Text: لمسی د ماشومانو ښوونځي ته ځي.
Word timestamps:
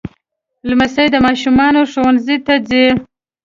لمسی 0.69 1.05
د 1.11 1.15
ماشومانو 1.25 1.81
ښوونځي 1.91 2.37
ته 2.45 2.55
ځي. 2.69 2.85